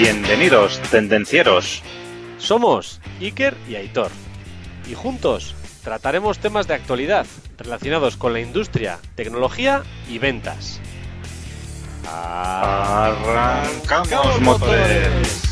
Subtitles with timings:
[0.00, 1.82] Bienvenidos, tendencieros.
[2.38, 4.10] Somos Iker y Aitor.
[4.90, 7.26] Y juntos trataremos temas de actualidad
[7.58, 10.80] relacionados con la industria, tecnología y ventas.
[12.10, 13.20] Arrancamos
[14.40, 15.49] motores.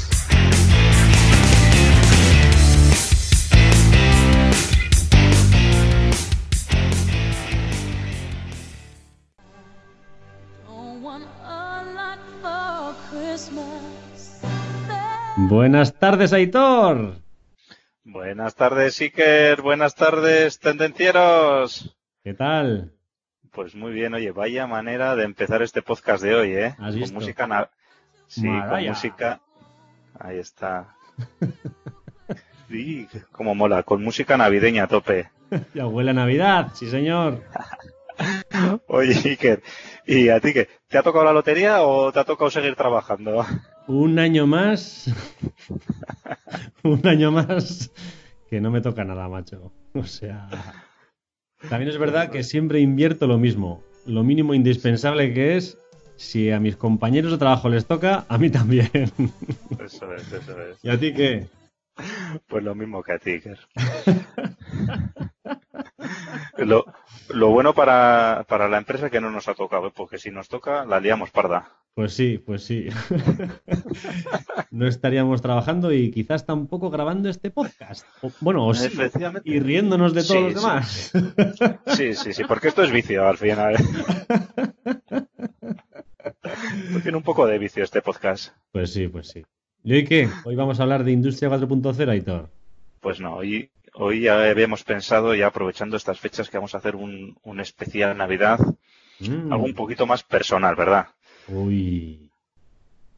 [15.48, 17.15] Buenas tardes, Aitor.
[18.05, 19.62] Buenas tardes, Iker.
[19.62, 21.97] Buenas tardes, tendencieros.
[22.23, 22.93] ¿Qué tal?
[23.52, 26.74] Pues muy bien, oye, vaya manera de empezar este podcast de hoy, ¿eh?
[26.79, 27.71] ¿Has con música na-
[28.27, 28.71] Sí, Maraya.
[28.71, 29.41] con música.
[30.19, 30.95] Ahí está.
[32.69, 35.30] Sí, como mola, con música navideña a tope.
[35.74, 37.43] Ya huele a Navidad, sí señor.
[38.89, 39.62] Oye, Iker,
[40.07, 40.69] ¿y a ti qué?
[40.88, 43.45] ¿Te ha tocado la lotería o te ha tocado seguir trabajando?
[43.87, 45.10] Un año más.
[46.82, 47.91] Un año más
[48.49, 49.73] que no me toca nada, macho.
[49.95, 50.49] O sea.
[51.69, 53.82] También es verdad que siempre invierto lo mismo.
[54.07, 55.79] Lo mínimo indispensable que es,
[56.16, 58.91] si a mis compañeros de trabajo les toca, a mí también.
[59.85, 60.79] Eso es, eso es.
[60.82, 61.47] ¿Y a ti qué?
[62.47, 63.59] Pues lo mismo que a ti, Iker.
[66.59, 66.84] Lo,
[67.31, 70.84] lo bueno para, para la empresa que no nos ha tocado, porque si nos toca,
[70.84, 71.69] la liamos parda.
[71.94, 72.88] Pues sí, pues sí.
[74.70, 78.06] No estaríamos trabajando y quizás tampoco grabando este podcast.
[78.22, 78.88] O- bueno, o sí,
[79.44, 81.12] y riéndonos de todos Sí, los demás.
[81.97, 83.76] Sí, sí, sí, porque esto es vicio al final.
[86.25, 88.53] Esto Tiene un poco de vicio este podcast.
[88.72, 89.44] Pues sí, pues sí.
[89.84, 90.28] ¿Y hoy qué?
[90.44, 92.50] Hoy vamos a hablar de Industria 4.0, Aitor.
[93.00, 96.97] Pues no, hoy, hoy ya habíamos pensado, ya aprovechando estas fechas, que vamos a hacer
[96.97, 98.59] un, un especial Navidad,
[99.21, 99.53] Mm.
[99.53, 101.09] algo un poquito más personal, ¿verdad?
[101.49, 102.31] Uy,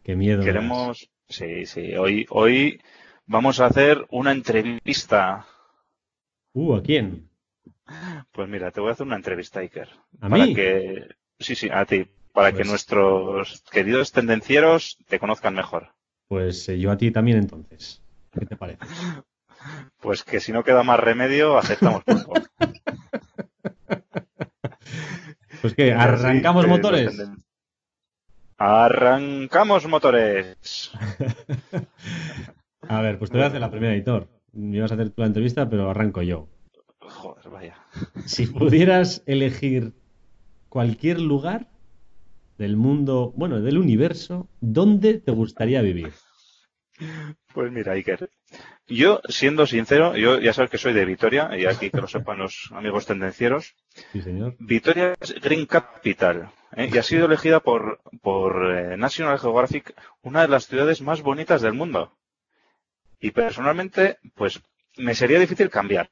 [0.02, 0.38] qué miedo.
[0.38, 0.46] das.
[0.46, 2.80] Queremos, sí, sí, hoy, hoy
[3.26, 5.46] vamos a hacer una entrevista.
[6.54, 7.28] Uh, ¿a quién?
[8.32, 9.88] Pues mira, te voy a hacer una entrevista, Iker.
[10.20, 10.54] ¿A para mí?
[10.54, 11.06] que,
[11.38, 15.88] sí, sí, a ti, para Pues- que nuestros queridos tendencieros te conozcan mejor.
[16.28, 18.00] Pues eh, yo a ti también entonces.
[18.32, 18.78] ¿Qué te parece?
[20.00, 22.34] Pues que si no queda más remedio, aceptamos pulpo.
[25.60, 27.22] Pues que, ¿arrancamos motores?
[28.56, 30.90] Arrancamos motores.
[32.88, 34.28] A ver, pues te voy a hacer la primera, Aitor.
[34.52, 36.48] Me vas a hacer tú la entrevista, pero arranco yo.
[37.00, 37.76] Joder, vaya.
[38.24, 39.92] Si pudieras elegir
[40.68, 41.68] cualquier lugar
[42.58, 46.12] del mundo, bueno, del universo, ¿dónde te gustaría vivir?
[47.54, 48.30] Pues mira, Iker.
[48.90, 52.38] Yo, siendo sincero, yo ya sabes que soy de Vitoria, y aquí que lo sepan
[52.38, 53.76] los amigos tendencieros.
[54.12, 54.56] Sí, señor.
[54.58, 56.90] Vitoria es Green Capital ¿eh?
[56.92, 61.62] y ha sido elegida por, por eh, National Geographic una de las ciudades más bonitas
[61.62, 62.12] del mundo.
[63.20, 64.60] Y personalmente, pues
[64.96, 66.10] me sería difícil cambiar.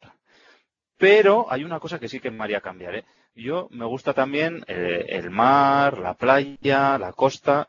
[0.97, 2.95] Pero hay una cosa que sí que me haría cambiar.
[2.95, 3.05] ¿eh?
[3.35, 7.69] Yo me gusta también eh, el mar, la playa, la costa.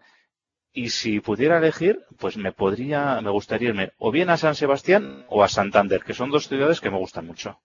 [0.71, 5.25] Y si pudiera elegir, pues me podría, me gustaría irme o bien a San Sebastián
[5.27, 7.59] o a Santander, que son dos ciudades que me gustan mucho.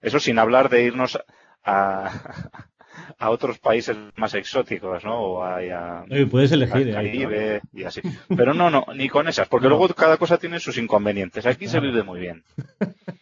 [0.00, 1.18] Eso sin hablar de irnos
[1.64, 2.10] a,
[3.18, 5.20] a otros países más exóticos, ¿no?
[5.20, 6.92] O a, a- Oye, puedes elegir, ¿eh?
[6.92, 8.00] Caribe y así.
[8.34, 9.76] Pero no, no, ni con esas, porque No.
[9.76, 11.44] luego cada cosa tiene sus inconvenientes.
[11.46, 12.44] Aquí se vive muy bien.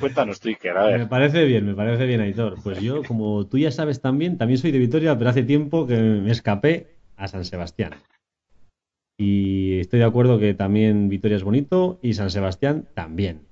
[0.00, 0.40] Cuéntanos
[0.74, 2.56] a Me parece bien, me parece bien, Aitor.
[2.62, 5.96] Pues yo, como tú ya sabes también, también soy de Vitoria, pero hace tiempo que
[5.96, 7.92] me escapé a San Sebastián.
[9.18, 13.42] Y estoy de acuerdo que también Vitoria es bonito y San Sebastián también.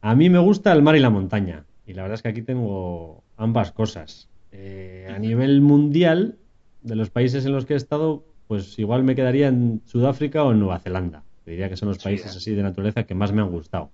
[0.00, 1.64] A mí me gusta el mar y la montaña.
[1.84, 4.28] Y la verdad es que aquí tengo ambas cosas.
[4.52, 6.38] Eh, a nivel mundial,
[6.82, 10.52] de los países en los que he estado, pues igual me quedaría en Sudáfrica o
[10.52, 11.24] en Nueva Zelanda.
[11.44, 12.38] Diría que son los países eh.
[12.38, 13.90] así de naturaleza que más me han gustado.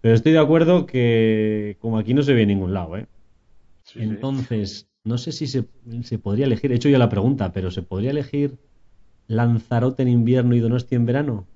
[0.00, 3.08] Pero estoy de acuerdo que como aquí no se ve en ningún lado, ¿eh?
[3.82, 4.04] Sí, sí.
[4.04, 5.68] Entonces, no sé si se,
[6.02, 8.58] se podría elegir, he hecho ya la pregunta, pero ¿se podría elegir
[9.28, 11.48] Lanzarote en invierno y Donosti en verano?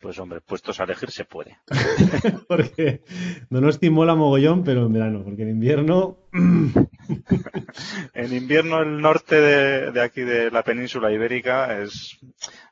[0.00, 1.58] Pues hombre, puestos a elegir se puede.
[2.48, 3.02] Porque
[3.50, 6.16] Donosti mola mogollón, pero en verano, porque en invierno...
[8.14, 12.18] En invierno el norte de, de aquí de la península ibérica es,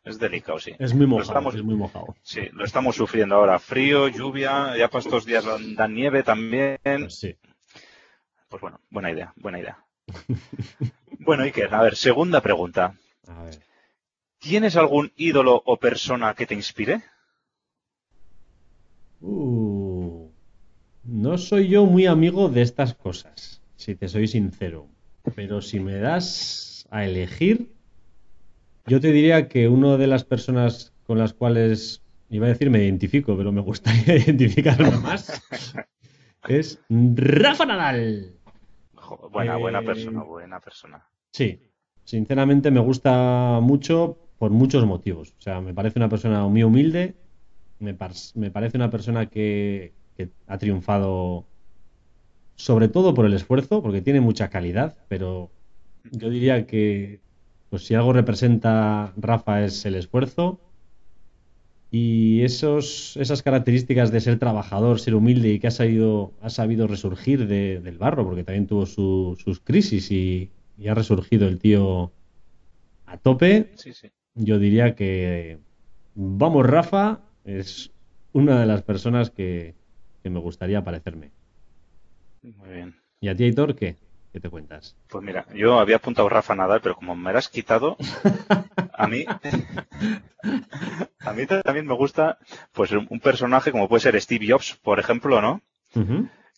[0.05, 0.75] es delicado, sí.
[0.79, 2.15] Es muy mojado, estamos- es muy mojado.
[2.23, 3.59] Sí, lo estamos sufriendo ahora.
[3.59, 5.45] Frío, lluvia, ya para estos días
[5.77, 6.79] dan nieve también.
[6.85, 7.35] Pues sí.
[8.49, 9.85] Pues bueno, buena idea, buena idea.
[11.21, 12.95] Bueno, Iker, a ver, segunda pregunta.
[13.27, 13.59] A ver.
[14.39, 17.03] ¿Tienes algún ídolo o persona que te inspire?
[19.21, 20.29] Uh,
[21.05, 24.87] no soy yo muy amigo de estas cosas, si te soy sincero.
[25.35, 27.73] Pero si me das a elegir,
[28.87, 32.83] Yo te diría que una de las personas con las cuales, iba a decir me
[32.85, 35.43] identifico, pero me gustaría identificarme más,
[36.49, 38.33] es Rafa Nadal.
[39.31, 41.07] Buena, buena Eh, persona, buena persona.
[41.33, 41.61] Sí,
[42.05, 45.35] sinceramente me gusta mucho por muchos motivos.
[45.39, 47.15] O sea, me parece una persona muy humilde,
[47.79, 51.49] me, par- me parece una persona que, que ha triunfado
[52.57, 55.53] sobre todo por el esfuerzo, porque tiene mucha calidad, pero
[56.05, 57.23] yo diría que
[57.69, 60.61] pues si algo representa Rafa es el esfuerzo
[61.91, 66.87] y esos, esas características de ser trabajador, ser humilde y que ha sabido, ha sabido
[66.87, 71.59] resurgir de- del barro, porque también tuvo su- sus crisis y, y ha resurgido el
[71.59, 72.13] tío
[73.07, 74.11] a tope, Sí, sí.
[74.35, 75.61] yo diría que
[76.15, 77.91] vamos, Rafa es
[78.33, 79.75] una de las personas que,
[80.23, 81.31] que me gustaría parecerme.
[82.43, 82.95] Muy bien.
[83.21, 83.97] ¿Y a ti, Aitor, qué?
[84.33, 84.95] ¿Qué te cuentas?
[85.09, 87.97] Pues mira, yo había apuntado Rafa Nadal, pero como me lo has quitado,
[88.93, 89.25] a mí,
[91.21, 92.39] a mí también me gusta,
[92.73, 95.63] pues un personaje como puede ser Steve Jobs, por ejemplo, ¿no?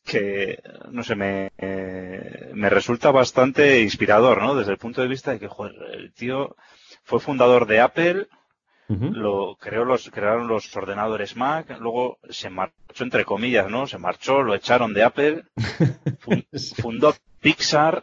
[0.04, 0.60] Que,
[0.90, 4.56] no sé, me, eh, me resulta bastante inspirador, ¿no?
[4.56, 6.56] Desde el punto de vista de que, joder, el tío
[7.04, 8.26] fue fundador de Apple,
[8.90, 13.86] Lo creó los, crearon los ordenadores Mac, luego se marchó, entre comillas, ¿no?
[13.86, 15.44] Se marchó, lo echaron de Apple,
[16.76, 18.02] fundó Pixar.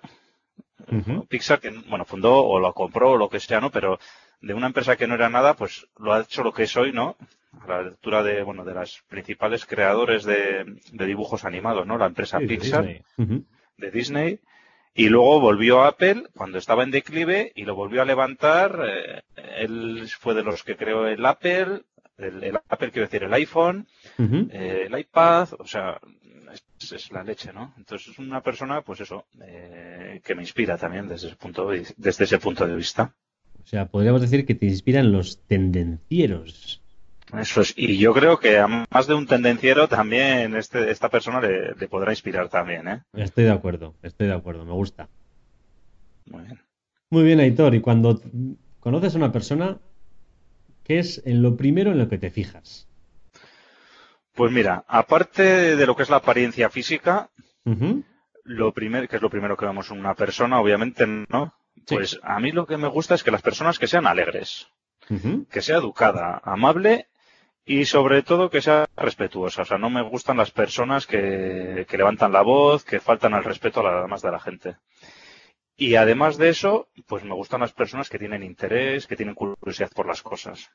[1.27, 3.69] Pixar que, bueno, fundó o lo compró o lo que sea, ¿no?
[3.69, 3.99] Pero
[4.39, 6.93] de una empresa que no era nada, pues lo ha hecho lo que es hoy,
[6.93, 7.17] ¿no?
[7.59, 11.97] A la altura de, bueno, de las principales creadores de, de dibujos animados, ¿no?
[11.97, 12.85] La empresa Sí, de Pixar
[13.77, 14.39] de Disney
[14.97, 18.83] y luego volvió a Apple cuando estaba en declive y lo volvió a levantar.
[18.85, 19.21] eh,
[19.59, 21.83] él fue de los que creó el Apple,
[22.17, 25.99] el, el Apple quiero decir el iPhone, eh, el iPad, o sea,
[26.51, 27.73] es, es la leche, ¿no?
[27.77, 31.85] Entonces es una persona, pues eso, eh, que me inspira también desde ese punto de,
[31.95, 33.13] desde ese punto de vista.
[33.63, 36.81] O sea, podríamos decir que te inspiran los tendencieros.
[37.33, 41.41] Eso es, y yo creo que a más de un tendenciero también este, esta persona
[41.41, 43.03] le, le podrá inspirar también, ¿eh?
[43.13, 45.09] Estoy de acuerdo, estoy de acuerdo, me gusta.
[46.25, 46.61] Muy bien.
[47.09, 48.21] Muy bien, Aitor, y cuando
[48.79, 49.77] conoces a una persona,
[50.83, 52.87] ¿qué es en lo primero en lo que te fijas?
[54.33, 57.29] Pues mira, aparte de lo que es la apariencia física,
[58.43, 61.53] lo primero, que es lo primero que vemos en una persona, obviamente, ¿no?
[61.85, 61.95] Sí.
[61.95, 64.67] Pues a mí lo que me gusta es que las personas que sean alegres,
[65.49, 67.07] que sea educada, amable
[67.67, 69.61] y sobre todo que sea respetuosa.
[69.63, 73.43] O sea, no me gustan las personas que, que levantan la voz, que faltan al
[73.43, 74.77] respeto a la demás de la gente.
[75.77, 79.91] Y además de eso, pues me gustan las personas que tienen interés, que tienen curiosidad
[79.95, 80.71] por las cosas.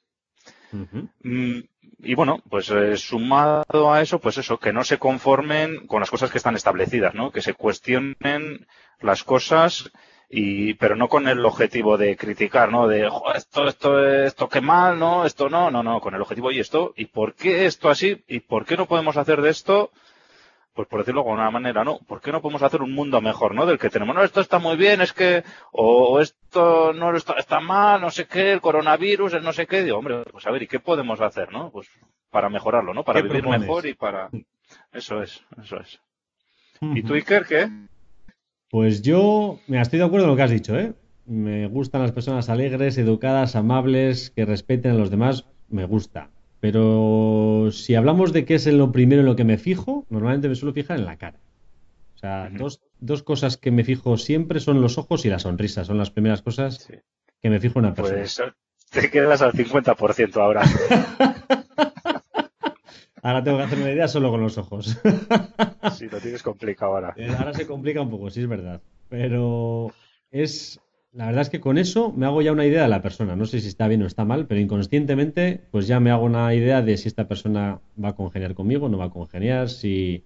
[1.23, 1.61] Mm,
[2.05, 6.11] Y bueno, pues eh, sumado a eso, pues eso, que no se conformen con las
[6.11, 7.31] cosas que están establecidas, ¿no?
[7.33, 8.67] Que se cuestionen
[9.01, 9.91] las cosas
[10.35, 12.89] y, pero no con el objetivo de criticar, ¿no?
[12.89, 15.27] De, "Jo, esto, esto, esto qué mal, ¿no?
[15.27, 18.25] Esto no, no, no, con el objetivo y esto, ¿y por qué esto así?
[18.27, 19.91] ¿Y por qué no podemos hacer de esto?
[20.73, 21.99] Pues por decirlo de alguna manera, ¿no?
[22.09, 23.67] ¿Por qué no podemos hacer un mundo mejor, ¿no?
[23.67, 27.61] Del que tenemos, no, esto está muy bien, es que, o esto no está, está
[27.61, 29.83] mal, no sé qué, el coronavirus, el no sé qué.
[29.83, 31.71] Digo, hombre, pues a ver, ¿y qué podemos hacer, no?
[31.71, 31.89] Pues
[32.31, 33.05] para mejorarlo, ¿no?
[33.05, 33.61] Para ¿Qué vivir propones?
[33.69, 34.31] mejor y para...
[34.95, 36.01] Eso es, eso es.
[36.81, 37.69] ¿Y tú, Iker, qué?
[38.73, 40.95] Pues yo, mira, estoy de acuerdo en lo que has dicho, ¿eh?
[41.27, 46.31] Me gustan las personas alegres, educadas, amables, que respeten a los demás, me gusta.
[46.59, 50.49] Pero si hablamos de qué es en lo primero en lo que me fijo, normalmente
[50.49, 51.37] me suelo fijar en la cara.
[52.15, 55.85] O sea, dos, dos cosas que me fijo siempre son los ojos y la sonrisa.
[55.85, 56.95] Son las primeras cosas Sí.
[57.43, 58.21] que me fijo en una persona.
[58.21, 58.41] Pues
[58.91, 60.63] te quedas al 50% ahora.
[63.23, 64.97] Ahora tengo que hacerme una idea solo con los ojos.
[65.97, 67.13] Sí, lo tienes complicado ahora.
[67.17, 68.81] Eh, Ahora se complica un poco, sí es verdad.
[69.09, 69.93] Pero
[70.31, 70.81] es.
[71.13, 73.37] La verdad es que con eso me hago ya una idea de la persona.
[73.37, 76.55] No sé si está bien o está mal, pero inconscientemente, pues ya me hago una
[76.55, 80.25] idea de si esta persona va a congeniar conmigo, no va a congeniar, si.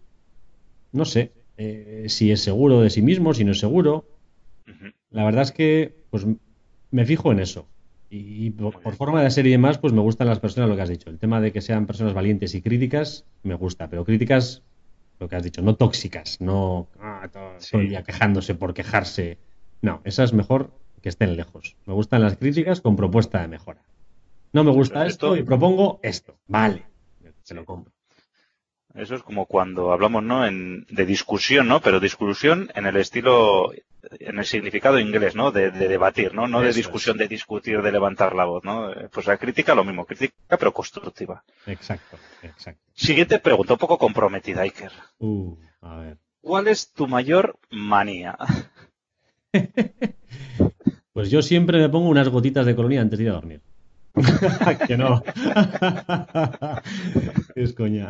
[0.92, 1.32] No sé.
[1.56, 4.04] eh, si es seguro de sí mismo, si no es seguro.
[5.10, 6.26] La verdad es que, pues
[6.90, 7.66] me fijo en eso.
[8.08, 10.82] Y, y por, forma de ser y demás, pues me gustan las personas, lo que
[10.82, 11.10] has dicho.
[11.10, 13.88] El tema de que sean personas valientes y críticas, me gusta.
[13.88, 14.62] Pero críticas,
[15.18, 17.70] lo que has dicho, no tóxicas, no ah, todo, Sí.
[17.72, 19.38] todo el día quejándose por quejarse.
[19.82, 20.70] No, esas mejor
[21.02, 21.76] que estén lejos.
[21.86, 23.82] Me gustan las críticas con propuesta de mejora.
[24.52, 26.38] No me gusta Pero esto esto- y propongo esto.
[26.46, 26.84] Vale,
[27.42, 27.92] se lo compro.
[28.94, 30.46] Eso es como cuando hablamos, ¿no?
[30.46, 31.80] En, de discusión, ¿no?
[31.82, 33.72] Pero discusión en el estilo,
[34.20, 35.50] en el significado inglés, ¿no?
[35.50, 36.46] De, de debatir, ¿no?
[36.46, 38.92] No de discusión, de discutir, de levantar la voz, ¿no?
[38.92, 41.42] Eh, Pues la crítica lo mismo, crítica pero constructiva.
[41.66, 42.80] Exacto, exacto.
[42.94, 44.92] Siguiente pregunta, un poco comprometida, Iker.
[45.18, 46.18] Uh, a ver.
[46.40, 48.36] ¿Cuál es tu mayor manía?
[51.12, 53.62] Pues yo siempre me pongo unas gotitas de colonia antes de ir a dormir.
[54.86, 55.22] que no.
[57.54, 58.06] es coña.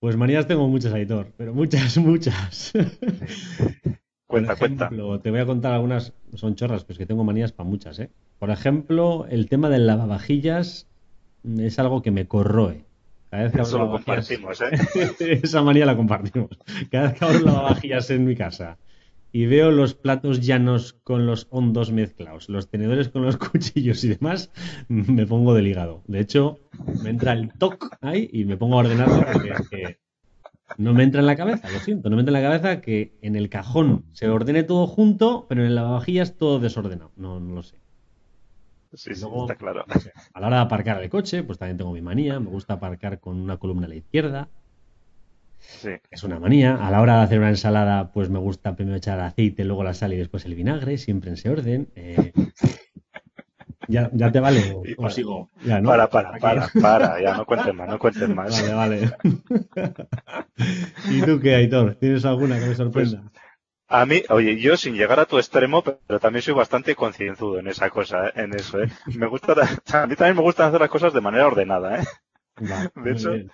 [0.00, 2.72] Pues manías tengo muchas, Aitor, pero muchas, muchas.
[4.26, 4.84] Cuenta, Por cuenta.
[4.86, 8.10] ejemplo, Te voy a contar algunas, son chorras, pues que tengo manías para muchas, ¿eh?
[8.38, 10.86] Por ejemplo, el tema del lavavajillas
[11.44, 12.84] mm, es algo que me corroe.
[13.30, 14.70] Cada vez que Eso lo compartimos, ¿eh?
[15.42, 16.50] Esa manía la compartimos.
[16.90, 18.78] Cada vez que abro lavavajillas en mi casa
[19.32, 24.08] y veo los platos llanos con los hondos mezclados, los tenedores con los cuchillos y
[24.08, 24.50] demás,
[24.88, 26.02] me pongo del hígado.
[26.06, 26.58] De hecho,
[27.02, 29.98] me entra el toc ahí y me pongo a ordenarlo porque es que
[30.76, 33.12] no me entra en la cabeza, lo siento, no me entra en la cabeza que
[33.22, 37.10] en el cajón se ordene todo junto, pero en el lavavajillas todo desordenado.
[37.16, 37.76] No, no lo sé.
[38.94, 39.84] Sí, sí, Luego- está claro.
[40.32, 42.40] A la hora de aparcar el coche, pues también tengo mi manía.
[42.40, 44.48] Me gusta aparcar con una columna a la izquierda.
[45.58, 45.90] Sí.
[46.10, 46.74] Es una manía.
[46.74, 49.94] A la hora de hacer una ensalada, pues me gusta primero echar aceite, luego la
[49.94, 51.88] sal y después el vinagre, siempre en ese orden.
[51.94, 52.32] Eh,
[53.88, 55.50] ¿ya, ¿Ya te vale o, para- sigo?
[55.64, 55.88] Ya, ¿no?
[55.90, 58.50] Para, para, para, para, ya no cuentes más, no cuentes más.
[58.50, 59.12] Vale, vale.
[61.10, 61.94] ¿Y tú qué, Aitor?
[61.96, 63.22] ¿Tienes alguna que me sorprenda?
[63.90, 67.68] A mí, oye, yo sin llegar a tu extremo, pero también soy bastante concienzudo en
[67.68, 68.32] esa cosa, ¿eh?
[68.36, 68.90] en eso, ¿eh?
[69.16, 69.54] Me gusta,
[69.94, 72.04] a mí también me gusta hacer las cosas de manera ordenada, ¿eh?
[72.96, 73.50] De hecho, bien.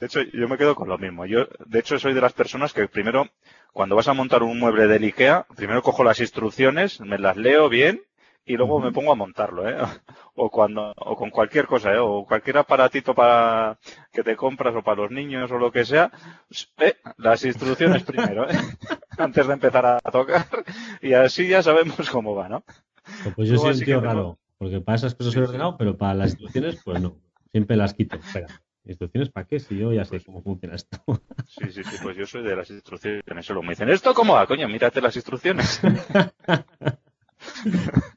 [0.00, 1.26] De hecho, yo me quedo con lo mismo.
[1.26, 3.28] Yo, de hecho, soy de las personas que primero,
[3.72, 7.68] cuando vas a montar un mueble del IKEA, primero cojo las instrucciones, me las leo
[7.68, 8.02] bien
[8.44, 9.76] y luego me pongo a montarlo, ¿eh?
[10.34, 11.98] O cuando, o con cualquier cosa, ¿eh?
[11.98, 13.78] O cualquier aparatito para
[14.10, 16.10] que te compras o para los niños o lo que sea,
[16.78, 18.56] eh, las instrucciones primero, ¿eh?
[19.18, 20.46] Antes de empezar a tocar
[21.02, 22.64] y así ya sabemos cómo va, ¿no?
[23.36, 26.30] Pues yo soy un tío raro, porque para esas cosas soy ordenado, pero para las
[26.30, 27.16] instrucciones, pues no.
[27.50, 28.16] Siempre las quito.
[28.16, 28.46] Espera,
[28.84, 29.58] ¿instrucciones para qué?
[29.60, 30.98] Si yo ya sé cómo funciona esto.
[31.46, 33.22] Sí, sí, sí, pues yo soy de las instrucciones.
[33.46, 34.46] Solo me dicen, ¿esto cómo va?
[34.46, 35.80] Coño, mírate las instrucciones.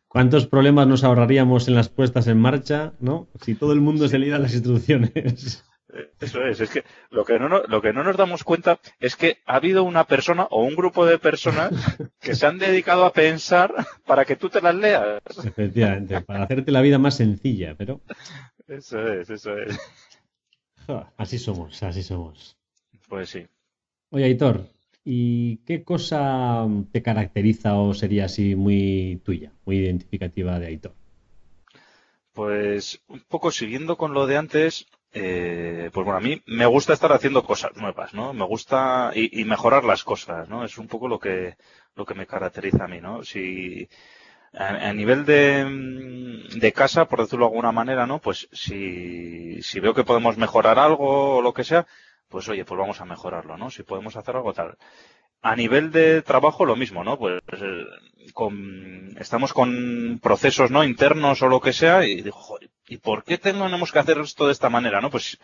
[0.07, 3.27] ¿Cuántos problemas nos ahorraríamos en las puestas en marcha, no?
[3.41, 5.63] Si todo el mundo se leyera las instrucciones.
[5.93, 9.15] Eh, Eso es, es que lo que, no- lo que no nos damos cuenta es
[9.15, 11.71] que ha habido una persona o un grupo de personas
[12.21, 13.73] que se han dedicado a pensar
[14.05, 15.21] para que tú te las leas.
[15.43, 18.01] Efectivamente, para hacerte la vida más sencilla, pero
[18.67, 19.77] Eso es, eso es.
[20.87, 22.57] Ja, así somos, así somos.
[23.07, 23.45] Pues sí.
[24.11, 24.69] Oye, Aitor,
[25.03, 30.93] ¿y qué cosa te caracteriza o sería así muy tuya, muy identificativa de Aitor?
[32.33, 36.93] Pues un poco siguiendo con lo de antes, eh, pues bueno, a mí me gusta
[36.93, 38.33] estar haciendo cosas nuevas, ¿no?
[38.33, 40.65] Me gusta y, y mejorar las cosas, ¿no?
[40.65, 41.55] Es un poco lo que,
[41.95, 43.23] lo que me caracteriza a mí, ¿no?
[43.23, 43.87] Si
[44.57, 48.19] a, nivel de, mm, de casa, por decirlo de alguna manera, ¿no?
[48.19, 51.85] Pues si, si veo que podemos mejorar algo o lo que sea,
[52.29, 53.69] pues oye, pues vamos a mejorarlo, ¿no?
[53.69, 54.77] Si podemos hacer algo tal.
[55.41, 57.17] A nivel de trabajo, lo mismo, ¿no?
[57.17, 57.85] Pues eh,
[58.33, 60.83] con, estamos con procesos, ¿no?
[60.83, 64.47] Internos o lo que sea, y digo, joder, ¿y por qué tenemos que hacer esto
[64.47, 65.09] de esta manera, no?
[65.09, 65.37] Pues,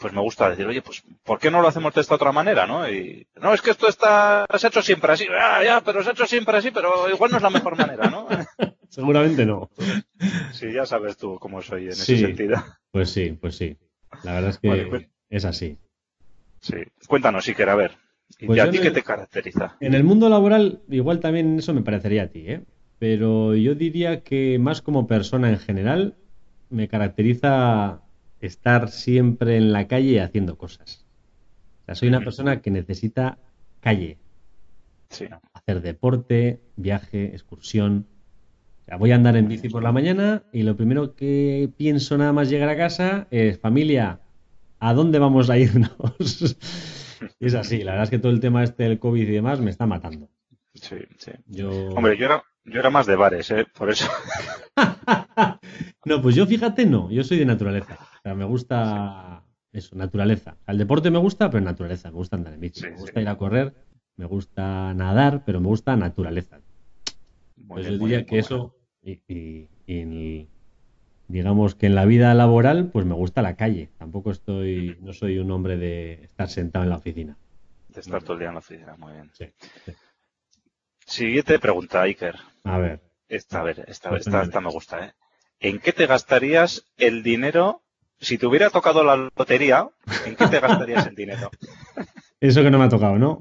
[0.00, 2.66] pues me gusta decir, oye, pues, ¿por qué no lo hacemos de esta otra manera,
[2.66, 2.88] no?
[2.90, 6.08] Y, no, es que esto está, se ha hecho siempre así, ah, ya, pero se
[6.08, 8.26] ha hecho siempre así, pero igual no es la mejor manera, ¿no?
[8.88, 9.70] Seguramente no.
[10.52, 12.14] Sí, ya sabes tú cómo soy en Sí.
[12.14, 12.56] ese sentido.
[12.90, 13.76] Pues sí, pues sí.
[14.24, 15.78] La verdad es que Vale, pues- es así.
[16.60, 16.76] Sí.
[17.06, 17.92] Cuéntanos, si a ver.
[18.38, 19.76] ¿Y Pues a ti qué te caracteriza?
[19.80, 22.62] En el mundo laboral, igual también eso me parecería a ti, ¿eh?
[22.98, 26.16] Pero yo diría que más como persona en general,
[26.68, 28.00] me caracteriza
[28.40, 31.04] estar siempre en la calle haciendo cosas.
[31.82, 33.38] O sea, soy una persona que necesita
[33.80, 34.18] calle,
[35.08, 35.26] Sí.
[35.52, 38.06] hacer deporte, viaje, excursión.
[38.82, 42.16] O sea, voy a andar en bici por la mañana y lo primero que pienso
[42.16, 44.20] nada más llegar a casa es, familia,
[44.78, 45.90] ¿a dónde vamos a irnos?
[47.38, 49.70] Es así, la verdad es que todo el tema este del COVID y demás me
[49.70, 50.30] está matando.
[50.72, 51.32] Sí, sí.
[51.48, 51.70] Yo...
[51.90, 53.66] Hombre, yo era, yo era más de bares, ¿eh?
[53.76, 54.08] Por eso.
[56.04, 57.94] No, pues yo fíjate, no, yo soy de naturaleza.
[58.00, 60.52] O sea, me gusta eso, naturaleza.
[60.52, 62.08] O sea, el deporte me gusta, pero naturaleza.
[62.10, 63.00] Me gusta andar en bici, Sí, me sí.
[63.00, 63.74] gusta ir a correr,
[64.16, 66.58] me gusta nadar, pero me gusta naturaleza.
[67.56, 70.48] Muy Pues bien, yo diría bien, que eso, y, y- y en el-
[71.28, 73.90] digamos que en la vida laboral, pues me gusta la calle.
[73.98, 77.36] Tampoco estoy, no soy un hombre de estar sentado en la oficina.
[77.88, 79.30] De estar todo el día en la oficina, muy bien.
[79.34, 79.44] Sí.
[81.10, 82.36] Siguiente pregunta, Iker.
[82.64, 85.12] A ver, Esta, a ver, esta, Pues esta, me gusta, ¿eh?
[85.58, 87.82] ¿En qué te gastarías el dinero?
[88.20, 89.88] Si te hubiera tocado la lotería,
[90.24, 91.50] ¿en qué te gastarías el dinero?
[92.40, 93.40] eso que no me ha tocado, ¿no?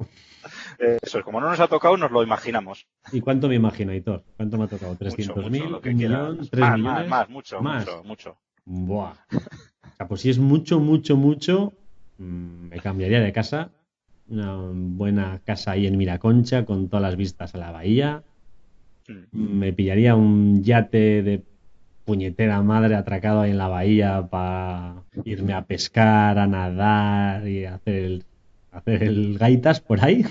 [0.80, 2.88] Eh, Eso es, como no nos ha tocado, nos lo imaginamos.
[3.12, 4.24] ¿Y cuánto me imagino, Hitor?
[4.36, 4.94] ¿Cuánto me ha tocado?
[4.94, 5.50] Mucho, ¿300.000?
[5.52, 6.50] mucho, lo que ¿Un millón?
[6.50, 6.96] ¿Tres más, millones?
[6.96, 7.86] más, más, mucho, Más.
[7.86, 8.38] mucho, mucho.
[8.66, 9.12] Buah.
[9.32, 11.74] O sea, pues si es mucho, mucho, mucho,
[12.18, 13.70] mm, me cambiaría de casa
[14.30, 18.24] una buena casa ahí en Miraconcha con todas las vistas a la bahía.
[19.08, 19.60] Mm.
[19.60, 21.44] Me pillaría un yate de
[22.06, 27.96] puñetera madre atracado ahí en la bahía para irme a pescar, a nadar y hacer
[27.96, 28.24] el,
[28.72, 30.26] hacer el gaitas por ahí.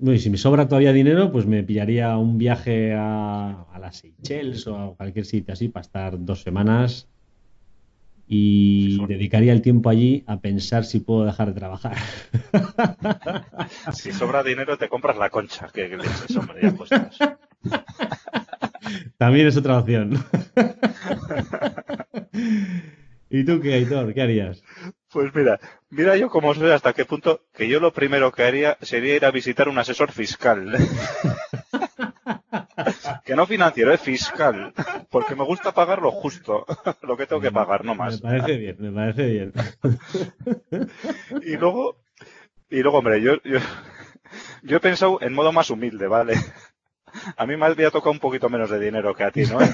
[0.00, 3.96] No, y si me sobra todavía dinero, pues me pillaría un viaje a, a las
[3.96, 7.08] Seychelles o a cualquier sitio así para estar dos semanas
[8.28, 11.96] y dedicaría el tiempo allí a pensar si puedo dejar de trabajar.
[13.92, 15.68] Si sobra dinero, te compras la concha.
[15.72, 15.98] Que,
[16.38, 17.18] hombre, ya puestas.
[19.16, 20.22] También es otra opción.
[23.30, 24.12] ¿Y tú qué, Aitor?
[24.14, 24.62] ¿Qué harías?
[25.10, 25.58] Pues mira,
[25.90, 29.24] mira yo cómo sé hasta qué punto que yo lo primero que haría sería ir
[29.24, 30.76] a visitar un asesor fiscal.
[33.24, 34.72] Que no financiero, es fiscal.
[35.10, 36.66] Porque me gusta pagar lo justo,
[37.02, 38.20] lo que tengo que pagar, no Me más.
[38.20, 39.52] parece bien, me parece bien.
[41.42, 41.96] Y luego,
[42.70, 43.58] y luego, hombre, yo, yo,
[44.62, 46.34] yo he pensado en modo más humilde, ¿vale?
[47.36, 49.58] A mí me había tocado un poquito menos de dinero que a ti, ¿no?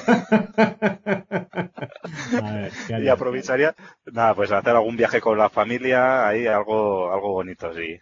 [2.42, 3.74] A ver, ¿qué Y aprovecharía,
[4.06, 7.98] nada, pues hacer algún viaje con la familia, ahí algo, algo bonito, sí.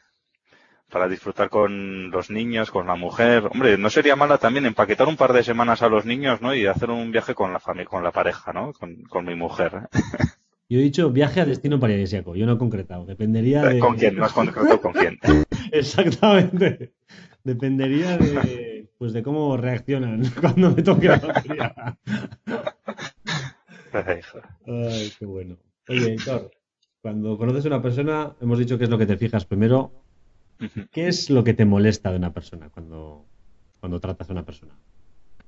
[0.92, 3.48] Para disfrutar con los niños, con la mujer.
[3.50, 6.54] Hombre, no sería mala también empaquetar un par de semanas a los niños, ¿no?
[6.54, 8.72] Y hacer un viaje con la familia, con la pareja, ¿no?
[8.74, 9.88] Con, con mi mujer.
[10.72, 13.04] Yo he dicho viaje a destino paradisíaco, yo no he concretado.
[13.04, 13.78] Dependería de.
[13.78, 14.16] ¿Con quién?
[14.16, 15.18] No has concretado con quién.
[15.70, 16.94] Exactamente.
[17.44, 21.98] Dependería de, pues de cómo reaccionan cuando me toque la lotería.
[24.66, 25.58] Ay, qué bueno.
[25.88, 26.50] Oye, Héctor,
[27.02, 30.01] cuando conoces a una persona, hemos dicho que es lo que te fijas primero.
[30.90, 33.26] ¿Qué es lo que te molesta de una persona cuando,
[33.80, 34.74] cuando tratas a una persona?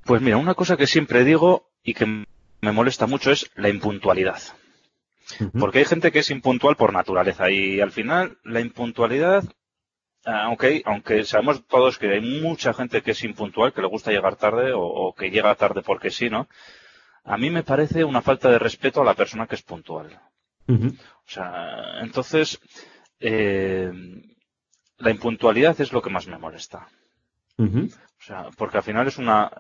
[0.05, 2.07] Pues mira, una cosa que siempre digo y que
[2.61, 4.41] me molesta mucho es la impuntualidad.
[5.59, 9.45] Porque hay gente que es impuntual por naturaleza y al final la impuntualidad,
[10.25, 14.37] aunque, aunque sabemos todos que hay mucha gente que es impuntual, que le gusta llegar
[14.37, 16.49] tarde o, o que llega tarde porque sí, ¿no?
[17.25, 20.21] A mí me parece una falta de respeto a la persona que es puntual.
[20.69, 22.61] O sea, entonces,
[23.19, 23.91] eh,
[24.99, 26.89] la impuntualidad es lo que más me molesta.
[27.59, 29.51] O sea, porque al final es una,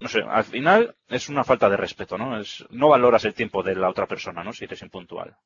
[0.00, 2.38] no sé, al final es una falta de respeto, ¿no?
[2.38, 4.52] Es, no valoras el tiempo de la otra persona, ¿no?
[4.52, 5.36] Si eres impuntual.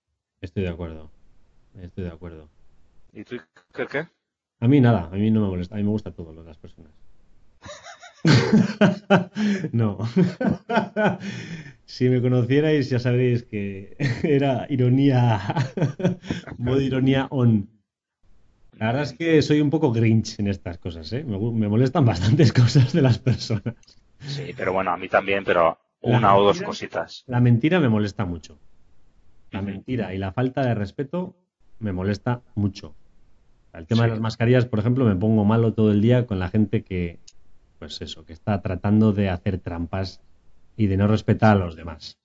[0.40, 1.10] Estoy de acuerdo.
[1.80, 2.48] Estoy de acuerdo.
[3.12, 3.36] ¿Y tú
[3.72, 3.86] qué?
[3.86, 4.08] qué?
[4.60, 6.48] A mí nada, a mí no me molesta, a mí me gusta todo lo de
[6.48, 6.92] las personas.
[9.72, 9.98] no.
[11.86, 15.40] si me conocierais ya sabréis que era ironía,
[16.58, 17.79] modo ironía on.
[18.80, 21.22] La verdad es que soy un poco grinch en estas cosas, ¿eh?
[21.22, 23.74] Me, molestan bastantes cosas de las personas.
[24.20, 27.22] Sí, pero bueno, a mí también, pero La una o dos cositas.
[27.26, 28.58] La mentira me molesta mucho.
[29.50, 31.36] La mentira y la falta de respeto
[31.78, 32.94] me molesta mucho.
[33.74, 36.48] El tema de las mascarillas, por ejemplo, me pongo malo todo el día con la
[36.48, 37.18] gente que,
[37.78, 40.22] pues eso, que está tratando de hacer trampas
[40.78, 42.18] y de no respetar a los demás.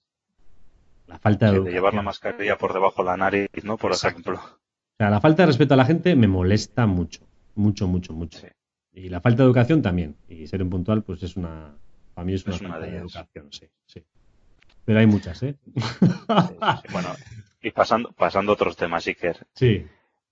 [1.08, 3.76] La falta de, Sí, de llevar la mascarilla por debajo de la nariz, ¿no?
[3.76, 4.22] Por Exacto.
[4.22, 4.65] ejemplo.
[4.96, 8.40] O sea, la falta de respeto a la gente me molesta mucho, mucho, mucho, mucho.
[8.40, 8.48] Sí.
[8.94, 10.16] Y la falta de educación también.
[10.30, 11.74] Y ser impuntual, pues es una,
[12.14, 14.02] para mí es una Es una falta de educación, sí, sí.
[14.86, 15.56] Pero hay muchas, ¿eh?
[16.92, 17.10] Bueno,
[17.62, 19.46] y pasando, pasando a otros temas, Iker.
[19.54, 19.86] Sí.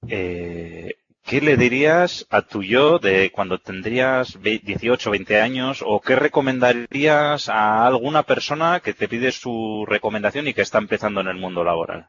[0.08, 0.96] Eh,
[1.26, 5.84] ¿Qué le dirías a tu yo de cuando tendrías ve- 18 o 20 años?
[5.86, 11.20] ¿O qué recomendarías a alguna persona que te pide su recomendación y que está empezando
[11.22, 12.08] en el mundo laboral?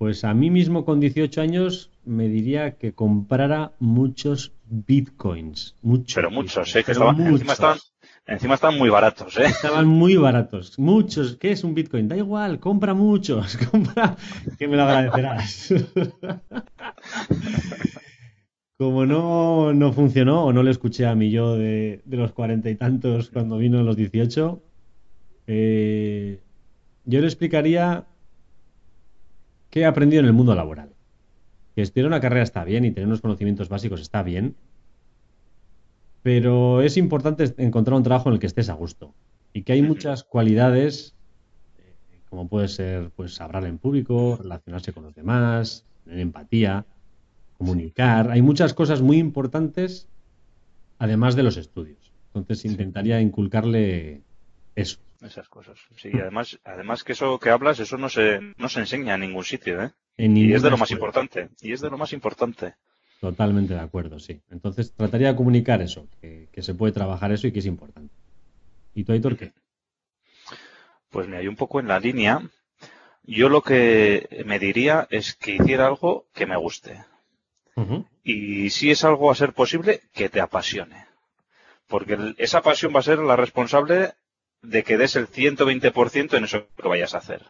[0.00, 5.76] Pues a mí mismo con 18 años me diría que comprara muchos bitcoins.
[5.82, 6.82] Muchos Pero muchos, ¿eh?
[6.82, 7.78] Que pero encima, estaban,
[8.26, 9.44] encima muy baratos, ¿eh?
[9.44, 10.78] Estaban muy baratos.
[10.78, 11.36] Muchos.
[11.36, 12.08] ¿Qué es un bitcoin?
[12.08, 13.58] Da igual, compra muchos.
[13.70, 14.16] Compra,
[14.58, 15.74] que me lo agradecerás.
[18.78, 22.70] Como no, no funcionó o no le escuché a mi yo de, de los cuarenta
[22.70, 24.62] y tantos cuando vino a los 18,
[25.46, 26.40] eh,
[27.04, 28.06] yo le explicaría
[29.70, 30.90] qué he aprendido en el mundo laboral.
[31.74, 34.56] Que estudiar una carrera está bien y tener unos conocimientos básicos está bien,
[36.22, 39.14] pero es importante encontrar un trabajo en el que estés a gusto
[39.52, 41.14] y que hay muchas cualidades,
[41.78, 41.94] eh,
[42.28, 46.84] como puede ser pues hablar en público, relacionarse con los demás, tener empatía,
[47.56, 48.30] comunicar.
[48.30, 50.08] Hay muchas cosas muy importantes
[50.98, 52.12] además de los estudios.
[52.34, 54.22] Entonces intentaría inculcarle
[54.76, 54.98] eso.
[55.22, 55.78] Esas cosas.
[55.96, 59.44] Sí, además, además que eso que hablas, eso no se, no se enseña en ningún
[59.44, 59.90] sitio, ¿eh?
[60.16, 61.20] En Y es de lo más escuela.
[61.20, 61.48] importante.
[61.60, 62.74] Y es de lo más importante.
[63.20, 64.40] Totalmente de acuerdo, sí.
[64.50, 68.14] Entonces trataría de comunicar eso, que, que se puede trabajar eso y que es importante.
[68.94, 69.52] ¿Y tú, Aitor, qué?
[71.10, 72.40] Pues me hay un poco en la línea,
[73.24, 77.04] yo lo que me diría es que hiciera algo que me guste.
[78.22, 81.06] Y si es algo a ser posible, que te apasione.
[81.86, 84.12] Porque esa pasión va a ser la responsable
[84.62, 87.46] de que des el 120% en eso que vayas a hacer.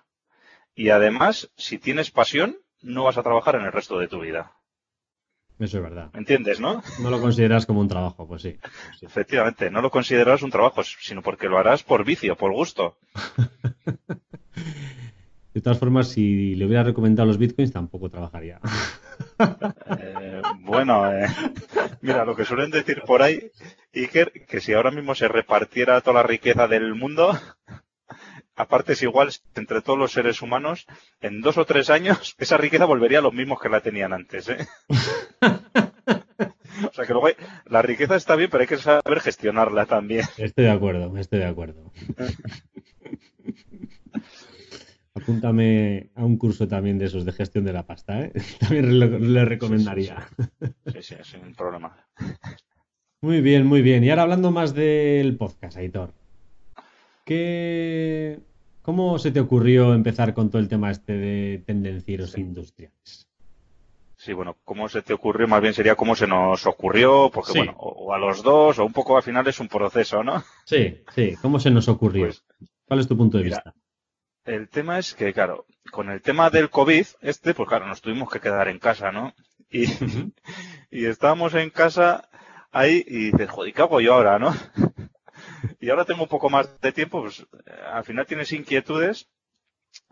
[0.75, 4.53] Y además, si tienes pasión, no vas a trabajar en el resto de tu vida.
[5.59, 6.11] Eso es verdad.
[6.15, 6.83] ¿Me entiendes, no?
[7.03, 8.57] No lo consideras como un trabajo, pues sí.
[8.99, 9.07] Sí.
[9.07, 12.97] Efectivamente, no lo considerarás un trabajo, sino porque lo harás por vicio, por gusto.
[15.53, 18.61] De todas formas, si le hubiera recomendado los bitcoins, tampoco trabajaría.
[19.99, 21.27] Eh, bueno, eh,
[22.01, 23.51] mira, lo que suelen decir por ahí,
[23.95, 27.33] Iker, que si ahora mismo se repartiera toda la riqueza del mundo,
[28.57, 30.87] a partes iguales entre todos los seres humanos,
[31.21, 34.49] en dos o tres años esa riqueza volvería a los mismos que la tenían antes.
[34.49, 34.67] ¿eh?
[36.83, 37.35] O sea que luego hay-
[37.67, 40.25] la riqueza está bien, pero hay que saber gestionarla también.
[40.39, 41.93] Estoy de acuerdo, estoy de acuerdo.
[45.15, 48.33] Apúntame a un curso también de esos de gestión de la pasta, ¿eh?
[48.61, 48.99] También
[49.35, 50.27] le, recomendaría.
[50.87, 51.95] Sí, sí, sin problema.
[53.23, 54.03] Muy bien, muy bien.
[54.03, 56.13] Y ahora hablando más del podcast, Aitor.
[57.25, 58.39] ¿Qué...
[58.83, 62.41] ¿Cómo se te ocurrió empezar con todo el tema este de tendencieros Sí.
[62.41, 63.29] industriales?
[64.17, 65.47] Sí, bueno, ¿cómo se te ocurrió?
[65.47, 67.59] Más bien sería cómo se nos ocurrió, porque Sí.
[67.59, 70.43] bueno, o, a los dos, o un poco al final es un proceso, ¿no?
[70.65, 71.37] Sí, sí.
[71.43, 72.25] ¿Cómo se nos ocurrió?
[72.27, 72.43] Pues,
[72.87, 73.75] ¿Cuál es tu punto de mira, vista?
[74.45, 78.31] El tema es que, claro, con el tema del COVID, este, pues claro, nos tuvimos
[78.31, 79.35] que quedar en casa, ¿no?
[79.71, 79.85] Y,
[80.91, 82.29] y estábamos en casa
[82.71, 84.55] ahí y dices, joder, ¿qué hago yo ahora, no?
[85.81, 89.31] Y ahora tengo un poco más de tiempo, pues eh, al final tienes inquietudes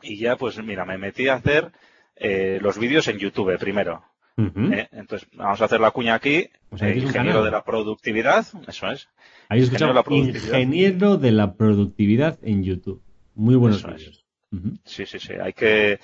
[0.03, 1.73] y ya, pues mira, me metí a hacer
[2.17, 4.03] eh, los vídeos en YouTube primero.
[4.39, 4.89] ¿eh?
[4.93, 6.49] Entonces, vamos a hacer la cuña aquí,
[6.81, 9.09] eh, ingeniero de la productividad, eso es.
[9.49, 10.59] Ahí ingeniero escuchado de la productividad.
[10.59, 13.03] ingeniero de la productividad en YouTube.
[13.35, 14.27] Muy buenos vídeos.
[14.85, 15.35] Sí, sí, sí.
[15.35, 16.01] Hay que,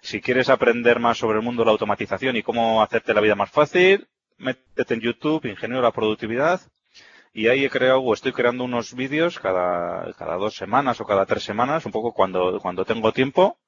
[0.00, 3.34] si quieres aprender más sobre el mundo de la automatización y cómo hacerte la vida
[3.34, 4.08] más fácil,
[4.40, 6.60] métete en YouTube, Ingeniero de la Productividad,
[7.32, 11.26] y ahí he creado o estoy creando unos vídeos cada, cada dos semanas o cada
[11.26, 13.58] tres semanas, un poco cuando, cuando tengo tiempo,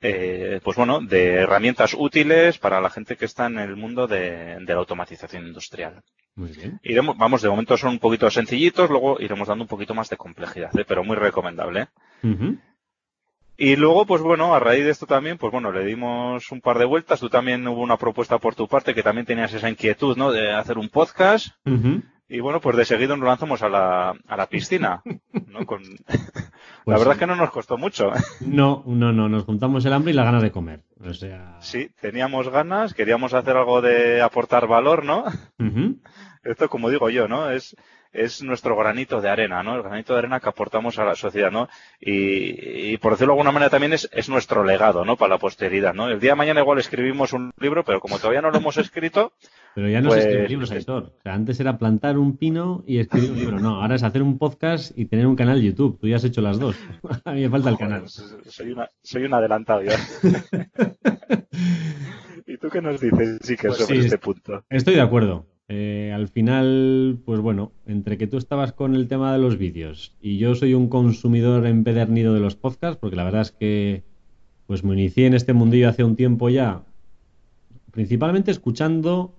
[0.00, 4.58] eh, pues bueno, de herramientas útiles para la gente que está en el mundo de,
[4.60, 6.02] de la automatización industrial.
[6.34, 6.80] Muy bien.
[6.82, 10.16] Iremos, vamos, de momento son un poquito sencillitos, luego iremos dando un poquito más de
[10.16, 10.84] complejidad, ¿eh?
[10.86, 11.82] pero muy recomendable.
[11.82, 11.86] ¿eh?
[13.56, 16.78] Y luego, pues bueno, a raíz de esto también, pues bueno, le dimos un par
[16.78, 17.20] de vueltas.
[17.20, 20.32] Tú también hubo una propuesta por tu parte que también tenías esa inquietud, ¿no?
[20.32, 21.48] De hacer un podcast.
[22.28, 25.02] Y bueno, pues de seguido nos lanzamos a la, a la piscina,
[25.46, 25.64] ¿no?
[25.66, 25.82] Con...
[26.08, 26.18] la
[26.84, 28.10] Pues verdad es que no nos costó mucho.
[28.40, 29.28] No, no, no.
[29.28, 30.80] Nos juntamos el hambre y las ganas de comer.
[31.00, 31.56] O sea.
[31.60, 35.24] Sí, teníamos ganas, queríamos hacer algo de aportar valor, ¿no?
[36.42, 37.50] Esto, como digo yo, ¿no?
[37.50, 37.76] Es,
[38.14, 39.74] es nuestro granito de arena, ¿no?
[39.76, 41.68] El granito de arena que aportamos a la sociedad, ¿no?
[42.00, 45.16] Y, y por decirlo de alguna manera también es, es nuestro legado, ¿no?
[45.16, 46.08] Para la posteridad, ¿no?
[46.08, 49.32] El día de mañana igual escribimos un libro, pero como todavía no lo hemos escrito,
[49.74, 51.12] Pero ya no Pues- se escriben libros, Aitor.
[51.18, 53.58] O sea, antes era plantar un pino y escribir un libro.
[53.58, 55.98] No, ahora es hacer un podcast y tener un canal de YouTube.
[56.00, 56.76] Tú ya has hecho las dos.
[57.24, 58.04] A mí me falta el canal.
[58.08, 59.96] Joder, soy, una, soy un adelantado ya.
[62.46, 64.64] ¿Y tú qué nos dices, sí, que Pues sobre sí, este es- punto?
[64.68, 65.46] Estoy de acuerdo.
[65.68, 70.12] Eh, al final, pues bueno, entre que tú estabas con el tema de los vídeos
[70.20, 74.02] y yo soy un consumidor empedernido de los podcasts, porque la verdad es que
[74.66, 76.82] pues me inicié en este mundillo hace un tiempo ya,
[77.92, 79.34] principalmente escuchando,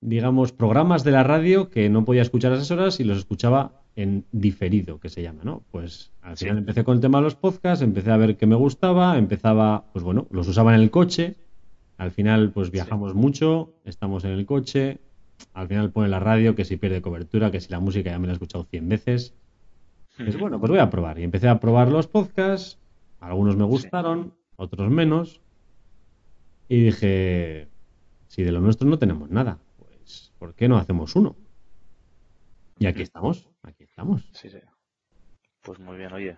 [0.00, 3.80] digamos, programas de la radio que no podía escuchar a esas horas y los escuchaba
[3.94, 5.62] en diferido, que se llama, ¿no?
[5.70, 6.44] Pues al Sí.
[6.46, 9.84] final empecé con el tema de los podcasts, empecé a ver que me gustaba, empezaba,
[9.92, 11.36] pues bueno, los usaba en el coche,
[11.98, 14.98] al final, pues viajamos mucho, estamos en el coche.
[15.54, 18.26] Al final pone la radio que si pierde cobertura, que si la música ya me
[18.26, 19.34] la he escuchado 100 veces.
[20.16, 21.18] Pues bueno, pues voy a probar.
[21.18, 22.78] Y empecé a probar los podcasts.
[23.20, 25.40] Algunos me gustaron, otros menos.
[26.68, 27.68] Y dije,
[28.28, 31.36] si de lo nuestro no tenemos nada, pues ¿por qué no hacemos uno?
[32.78, 34.28] Y aquí estamos, aquí estamos.
[34.32, 34.58] Sí, sí.
[35.62, 36.36] Pues muy bien, oye.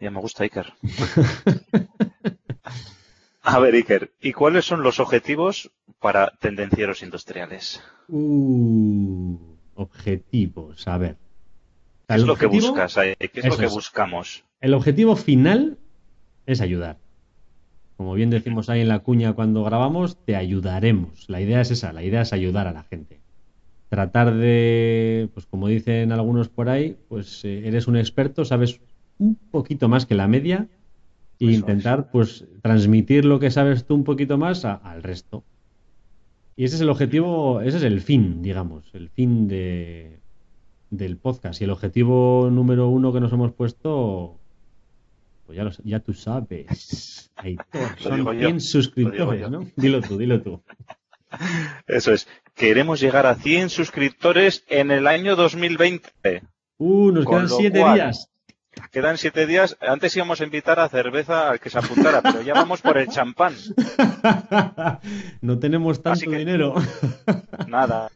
[0.00, 0.72] Ya me gusta Iker.
[3.46, 7.82] A ver, Iker, ¿y cuáles son los objetivos para tendencieros industriales?
[8.08, 9.36] Uh,
[9.74, 11.16] objetivos, a ver.
[12.08, 12.94] ¿Qué es lo que buscas?
[12.94, 13.72] ¿Qué es Eso lo que es.
[13.72, 14.44] buscamos?
[14.62, 15.76] El objetivo final
[16.46, 16.96] es ayudar.
[17.98, 21.28] Como bien decimos ahí en la cuña cuando grabamos, te ayudaremos.
[21.28, 23.20] La idea es esa, la idea es ayudar a la gente.
[23.90, 28.80] Tratar de, pues como dicen algunos por ahí, pues eh, eres un experto, sabes
[29.18, 30.66] un poquito más que la media
[31.40, 35.44] e intentar pues transmitir lo que sabes tú un poquito más a- al resto.
[36.56, 40.20] Y ese es el objetivo, ese es el fin, digamos, el fin de,
[40.90, 41.60] del podcast.
[41.60, 44.38] Y el objetivo número uno que nos hemos puesto
[45.46, 47.30] Pues ya, lo- ya tú sabes.
[47.36, 49.50] Aitor, son digo yo, 100 lo suscriptores.
[49.50, 49.66] ¿no?
[49.76, 50.62] Dilo tú, dilo tú.
[51.86, 52.28] Eso es.
[52.54, 56.42] Queremos llegar a 100 suscriptores en el año 2020.
[56.78, 58.30] Uh, nos Con quedan lo 7 cual- días.
[58.90, 59.76] Quedan siete días.
[59.80, 63.08] Antes íbamos a invitar a cerveza al que se apuntara, pero ya vamos por el
[63.08, 63.54] champán.
[65.40, 66.74] no tenemos tanto que- dinero.
[67.66, 68.10] Nada.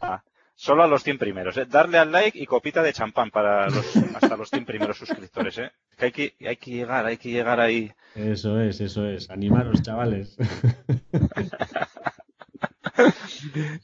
[0.55, 1.57] Solo a los 100 primeros.
[1.57, 1.66] ¿eh?
[1.68, 5.57] Darle al like y copita de champán para los, hasta los 100 primeros suscriptores.
[5.59, 5.71] ¿eh?
[5.97, 7.92] Que hay, que hay que llegar, hay que llegar ahí.
[8.16, 9.31] Eso es, eso es.
[9.31, 10.37] Animaros, chavales.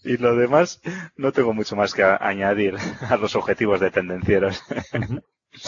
[0.03, 0.81] Y lo demás,
[1.17, 2.75] no tengo mucho más que añadir
[3.09, 4.61] a los objetivos de tendencieros.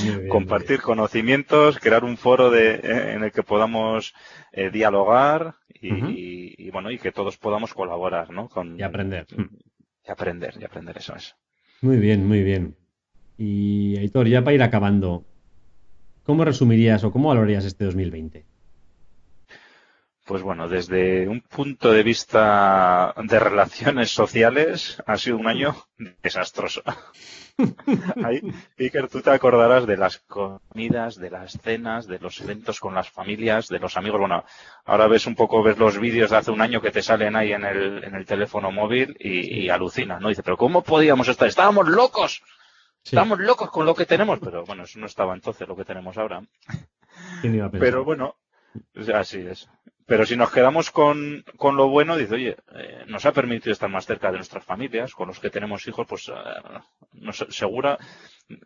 [0.03, 4.15] Bien, Compartir conocimientos, crear un foro de, eh, en el que podamos
[4.53, 8.49] eh, dialogar y, y- y, bueno, y que todos podamos colaborar, ¿no?
[8.49, 8.79] Con.
[8.79, 9.27] Y aprender.
[10.07, 11.37] Y aprender, y aprender, eso es.
[11.83, 12.77] Muy bien, muy bien.
[13.39, 15.25] Y Aitor, ya para ir acabando,
[16.25, 18.47] ¿cómo resumirías o cómo valorarías este 2020?
[20.27, 25.77] Pues bueno, desde un punto de vista de relaciones sociales, ha sido un año
[26.23, 26.83] desastroso.
[28.25, 28.43] Ahí,
[28.79, 33.09] Iker, tú te acordarás de las comidas, de las cenas, de los eventos con las
[33.09, 34.19] familias, de los amigos.
[34.21, 34.45] Bueno,
[34.85, 37.53] ahora ves un poco, ves los vídeos de hace un año que te salen ahí
[37.53, 40.29] en el, en el teléfono móvil y, y alucinas, ¿no?
[40.29, 41.49] Dice, pero ¿cómo podíamos estar?
[41.49, 42.43] Estábamos locos,
[43.07, 44.41] Sí, estábamos locos con lo que tenemos.
[44.41, 46.43] Pero bueno, eso no estaba entonces lo que tenemos ahora.
[47.41, 47.87] ¿quién iba a pensar?
[47.87, 48.35] Pero bueno,
[49.15, 49.71] así es.
[50.07, 53.91] Pero si nos quedamos con, con lo bueno, dice, oye, eh, nos ha permitido estar
[53.91, 56.33] más cerca de nuestras familias, con los que tenemos hijos, pues eh,
[57.13, 57.99] nos segura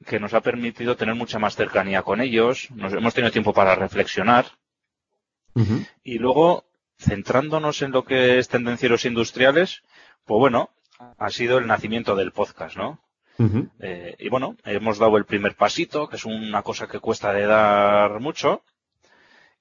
[0.07, 3.75] que nos ha permitido tener mucha más cercanía con ellos, nos hemos tenido tiempo para
[3.75, 4.47] reflexionar
[6.03, 6.65] y luego,
[6.99, 9.83] centrándonos en lo que es tendencieros industriales,
[10.25, 10.71] pues bueno,
[11.19, 13.01] ha sido el nacimiento del podcast, ¿no?
[13.81, 17.47] Eh, y bueno, hemos dado el primer pasito, que es una cosa que cuesta de
[17.47, 18.63] dar mucho.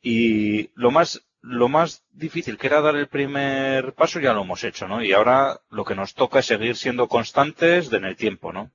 [0.02, 4.64] Y lo más, lo más difícil que era dar el primer paso ya lo hemos
[4.64, 5.04] hecho, ¿no?
[5.04, 8.72] Y ahora lo que nos toca es seguir siendo constantes en el tiempo, ¿no?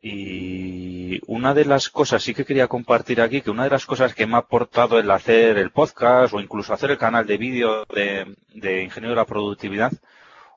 [0.00, 4.14] Y una de las cosas, sí que quería compartir aquí, que una de las cosas
[4.14, 7.84] que me ha aportado el hacer el podcast o incluso hacer el canal de vídeo
[7.86, 9.92] de, de Ingeniero de la Productividad,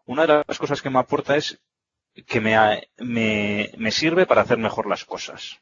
[0.05, 1.59] una de las cosas que me aporta es
[2.27, 2.55] que me,
[2.99, 5.59] me, me sirve para hacer mejor las cosas.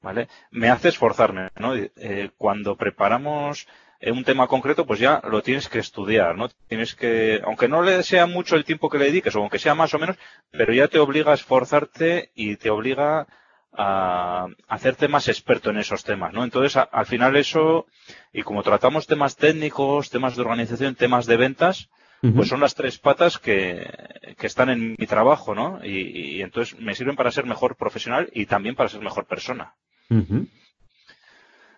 [0.00, 0.28] ¿Vale?
[0.52, 1.74] Me hace esforzarme, ¿no?
[1.74, 3.66] Eh, cuando preparamos
[4.00, 6.48] eh, un tema concreto, pues ya lo tienes que estudiar, ¿no?
[6.68, 9.74] Tienes que, aunque no le sea mucho el tiempo que le dediques, o aunque sea
[9.74, 10.16] más o menos,
[10.50, 13.26] pero ya te obliga a esforzarte y te obliga
[13.72, 16.42] a hacerte más experto en esos temas, ¿no?
[16.42, 17.86] Entonces, a- al final eso,
[18.32, 21.88] y como tratamos temas técnicos, temas de organización, temas de ventas,
[22.34, 23.88] pues son las tres patas que,
[24.36, 25.78] que están en mi trabajo, ¿no?
[25.84, 29.74] Y, y entonces me sirven para ser mejor profesional y también para ser mejor persona.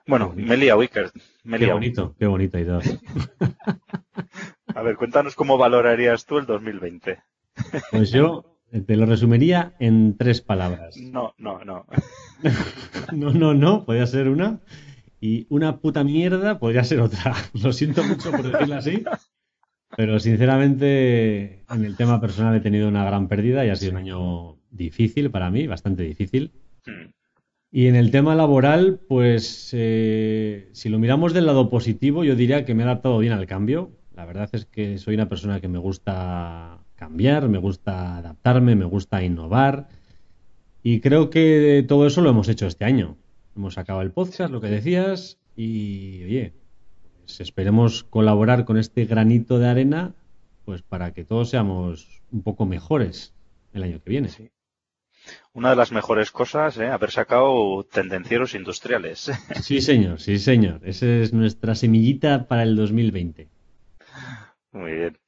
[0.07, 1.25] Bueno, Qué bonito.
[1.45, 2.83] me Qué bonito, qué bonito, Aitor.
[4.75, 7.19] A ver, cuéntanos cómo valorarías tú el 2020.
[7.91, 10.97] Pues yo te lo resumiría en tres palabras.
[10.97, 11.87] No, no, no.
[13.13, 14.61] No, no, no, podría ser una.
[15.21, 17.35] Y una puta mierda podría ser otra.
[17.63, 19.05] Lo siento mucho por decirlo así.
[19.97, 23.99] Pero sinceramente, en el tema personal he tenido una gran pérdida y ha sido un
[23.99, 26.53] año difícil para mí, bastante difícil.
[27.73, 32.65] Y en el tema laboral, pues eh, si lo miramos del lado positivo, yo diría
[32.65, 33.93] que me he adaptado bien al cambio.
[34.15, 38.87] La verdad es que soy una persona que me gusta cambiar, me gusta adaptarme, me
[38.87, 39.89] gusta innovar.
[40.83, 43.17] Y creo que todo eso lo hemos hecho este año.
[43.55, 46.55] Hemos sacado el podcast, lo que decías, y oye,
[47.25, 50.15] pues esperemos colaborar con este granito de arena,
[50.65, 53.33] pues para que todos seamos un poco mejores
[53.73, 54.29] el año que viene.
[54.29, 54.51] Sí.
[55.53, 56.87] Una de las mejores cosas, ¿eh?
[56.87, 59.31] haber sacado tendencieros industriales.
[59.63, 60.81] Sí, señor, sí, señor.
[60.85, 63.49] Esa es nuestra semillita para el 2020.
[64.73, 65.19] Muy bien.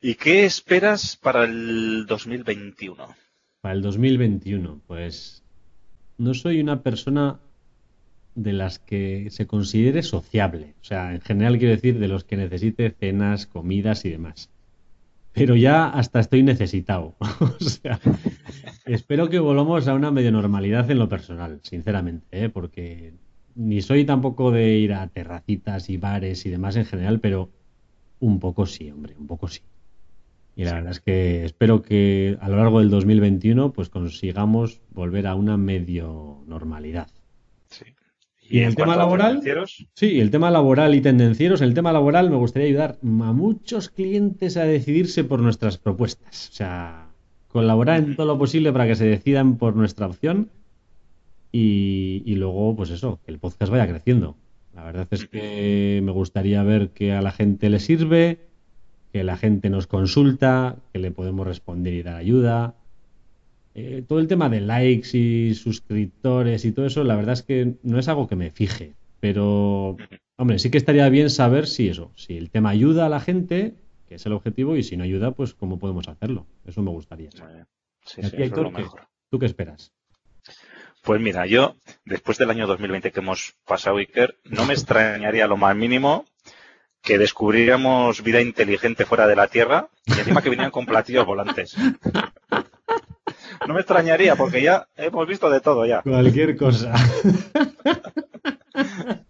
[0.00, 3.08] ¿Y qué esperas para el 2021?
[3.60, 5.42] Para el 2021, pues
[6.16, 7.40] no soy una persona
[8.34, 10.74] de las que se considere sociable.
[10.80, 14.50] O sea, en general quiero decir de los que necesite cenas, comidas y demás.
[15.32, 17.16] Pero ya hasta estoy necesitado.
[17.40, 18.00] o sea,
[18.84, 22.48] espero que volvamos a una medio normalidad en lo personal, sinceramente, ¿eh?
[22.48, 23.14] porque
[23.54, 27.50] ni soy tampoco de ir a terracitas y bares y demás en general, pero
[28.18, 29.60] un poco sí, hombre, un poco sí.
[30.56, 35.26] Y la verdad es que espero que a lo largo del 2021 pues consigamos volver
[35.26, 37.08] a una medio normalidad.
[38.50, 39.40] ¿Y el tema laboral?
[39.94, 41.60] Sí, el tema laboral y tendencieros.
[41.60, 46.48] En el tema laboral me gustaría ayudar a muchos clientes a decidirse por nuestras propuestas.
[46.50, 47.06] O sea,
[47.48, 50.50] colaborar en todo lo posible para que se decidan por nuestra opción
[51.52, 54.36] y, y luego, pues eso, que el podcast vaya creciendo.
[54.74, 58.38] La verdad es que me gustaría ver que a la gente le sirve,
[59.12, 62.74] que la gente nos consulta, que le podemos responder y dar ayuda.
[63.74, 67.74] Eh, todo el tema de likes y suscriptores y todo eso, la verdad es que
[67.82, 68.94] no es algo que me fije.
[69.20, 69.96] Pero,
[70.36, 73.74] hombre, sí que estaría bien saber si eso, si el tema ayuda a la gente,
[74.08, 76.46] que es el objetivo, y si no ayuda, pues cómo podemos hacerlo.
[76.66, 77.28] Eso me gustaría.
[77.30, 77.66] Bien.
[78.04, 78.84] Sí, Y a sí, es lo ¿qué?
[79.30, 79.92] ¿Tú qué esperas?
[81.02, 85.56] Pues mira, yo, después del año 2020 que hemos pasado, Iker, no me extrañaría lo
[85.56, 86.26] más mínimo
[87.02, 91.74] que descubriéramos vida inteligente fuera de la Tierra y encima que vinieran con platillos volantes.
[93.66, 96.02] No me extrañaría porque ya hemos visto de todo ya.
[96.02, 96.92] Cualquier cosa.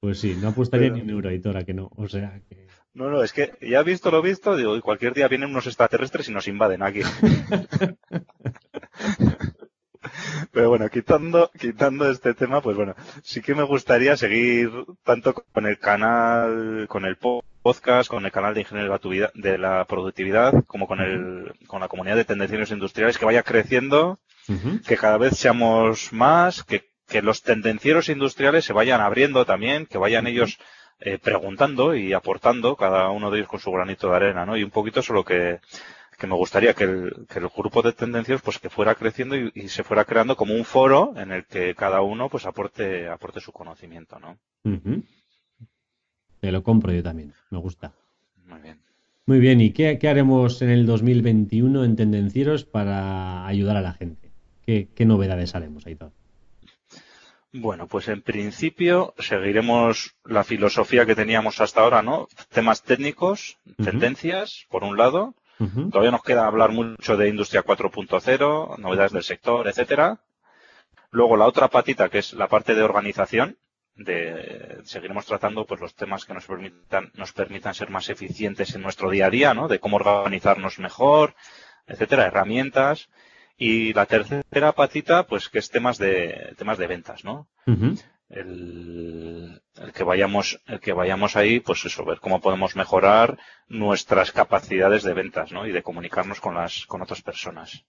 [0.00, 1.28] pues sí, no apostaría Pero- ni un euro,
[1.58, 1.90] a que no.
[1.96, 2.66] O sea que.
[2.94, 6.28] No, no, es que ya visto lo visto, digo, y cualquier día vienen unos extraterrestres
[6.30, 7.02] y nos invaden aquí.
[10.52, 14.70] Pero bueno, quitando, quitando este tema, pues bueno, sí que me gustaría seguir
[15.02, 19.84] tanto con el canal, con el po- podcast, con el canal de Ingeniería de la
[19.86, 24.20] Productividad, como con el, con la comunidad de tendencieros industriales que vaya creciendo,
[24.86, 29.98] que cada vez seamos más, que, que los tendencieros industriales se vayan abriendo también, que
[29.98, 30.58] vayan ellos
[31.00, 34.56] eh, preguntando y aportando, cada uno de ellos con su granito de arena, ¿no?
[34.56, 35.58] Y un poquito eso es lo que,
[36.16, 39.50] que me gustaría que el, que el grupo de tendencieros pues que fuera creciendo y,
[39.56, 43.40] y se fuera creando como un foro en el que cada uno pues aporte, aporte
[43.40, 44.38] su conocimiento, ¿no?
[44.62, 45.02] Ujú.
[46.46, 47.92] Te lo compro yo también, me gusta.
[48.46, 48.78] Muy bien.
[49.26, 53.94] Muy bien, ¿y qué, qué haremos en el 2021 en Tendencieros para ayudar a la
[53.94, 54.30] gente?
[54.64, 56.12] ¿Qué, qué novedades haremos, Aitor?
[57.52, 62.28] Bueno, pues en principio seguiremos la filosofía que teníamos hasta ahora, ¿no?
[62.52, 65.34] Temas técnicos, tendencias, por un lado.
[65.90, 70.20] Todavía nos queda hablar mucho de industria 4.0, novedades del sector, etcétera.
[71.10, 73.56] Luego la otra patita, que es la parte de organización,
[73.96, 78.82] de seguiremos tratando pues los temas que nos permitan nos permitan ser más eficientes en
[78.82, 79.68] nuestro día a día, ¿no?
[79.68, 81.34] De cómo organizarnos mejor,
[81.86, 83.08] etcétera, herramientas.
[83.58, 87.48] Y la tercera patita, pues que es temas de temas de ventas, ¿no?
[88.28, 94.32] El, el que vayamos el que vayamos ahí pues eso ver cómo podemos mejorar nuestras
[94.32, 95.64] capacidades de ventas ¿no?
[95.64, 97.84] y de comunicarnos con las con otras personas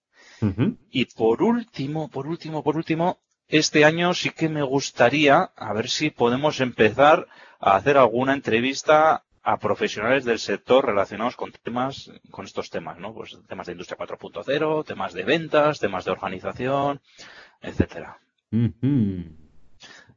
[0.92, 5.90] y por último por último por último este año sí que me gustaría a ver
[5.90, 7.28] si podemos empezar
[7.60, 13.14] a hacer alguna entrevista a profesionales del sector relacionados con temas con estos temas no
[13.14, 17.00] pues temas de industria 4.0 temas de ventas temas de organización
[17.62, 18.20] etcétera.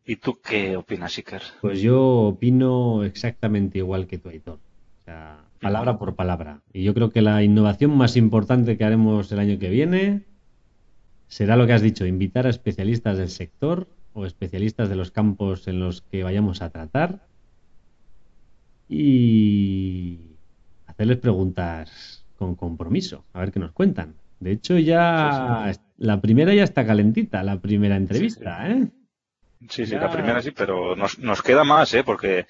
[0.05, 1.43] ¿Y tú qué opinas, Iker?
[1.61, 4.59] Pues yo opino exactamente igual que tú, Aitor.
[5.01, 6.63] O sea, palabra por palabra.
[6.73, 10.23] Y yo creo que la innovación más importante que haremos el año que viene
[11.31, 15.69] será lo que has dicho, invitar a especialistas del sector o especialistas de los campos
[15.69, 17.21] en los que vayamos a tratar
[18.89, 20.19] y
[20.89, 24.15] hacerles preguntas con compromiso, a ver qué nos cuentan.
[24.41, 28.89] De hecho, ya la primera ya está calentita, la primera entrevista, ¿eh?
[29.69, 30.01] Sí, sí, Ya.
[30.01, 32.03] la primera sí, pero nos, nos queda más, ¿eh?
[32.03, 32.47] Porque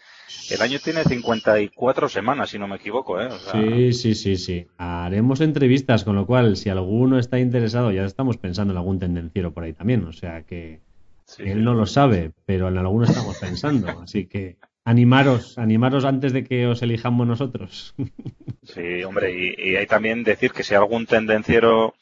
[0.50, 3.26] el año tiene 54 semanas, si no me equivoco, ¿eh?
[3.26, 4.66] O sea, Sí, sí, sí, sí.
[4.78, 9.52] Haremos entrevistas, con lo cual, si alguno está interesado, ya estamos pensando en algún tendenciero
[9.52, 10.04] por ahí también.
[10.04, 10.80] O sea que
[11.24, 13.88] sí, él no lo sabe, pero en alguno estamos pensando.
[14.04, 17.94] Así que animaros, animaros antes de que os elijamos nosotros.
[18.62, 21.94] Sí, hombre, y, y hay también decir que si algún tendenciero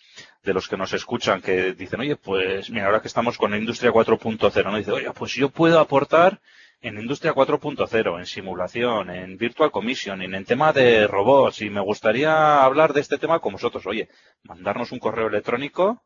[0.42, 3.58] de los que nos escuchan que dicen, oye, pues mira, ahora que estamos con la
[3.58, 4.76] industria 4.0, ¿no?
[4.76, 6.40] Dice, oye, pues yo puedo aportar
[6.80, 12.62] en industria 4.0, en simulación, en virtual commissioning, en tema de robots, y me gustaría
[12.62, 13.84] hablar de este tema con vosotros.
[13.86, 14.08] Oye,
[14.44, 16.02] mandarnos un correo electrónico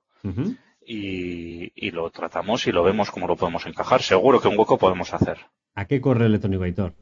[0.85, 4.03] y, y lo tratamos y lo vemos cómo lo podemos encajar.
[4.03, 5.39] Seguro que un hueco podemos hacer.
[5.75, 6.95] ¿A qué correo electrónico, Aitor?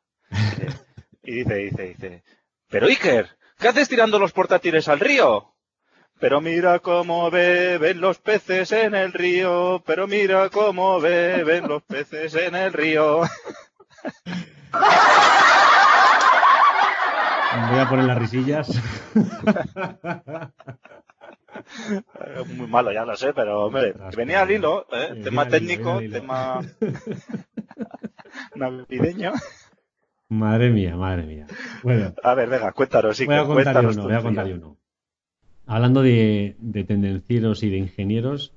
[1.24, 2.22] Y dice, dice, dice,
[2.68, 3.26] pero Iker,
[3.58, 5.54] ¿qué haces tirando los portátiles al río?
[6.20, 12.34] Pero mira cómo beben los peces en el río, pero mira cómo beben los peces
[12.34, 13.22] en el río.
[17.70, 18.70] Voy a poner las risillas.
[22.54, 25.08] Muy malo, ya lo sé, pero hombre, venía al hilo, ¿eh?
[25.10, 26.60] Venía tema al hilo, técnico, tema
[28.54, 29.32] navideño.
[30.28, 31.46] Madre mía, madre mía.
[31.82, 34.79] Bueno, A ver, venga, cuéntanos, sí, voy a contar uno, voy a contar uno.
[35.70, 38.52] Hablando de, de tendencieros y de ingenieros,